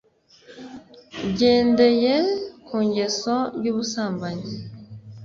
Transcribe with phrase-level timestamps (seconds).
[1.29, 2.13] byendeye
[2.65, 4.49] ku ngeso y’ubusambanyi: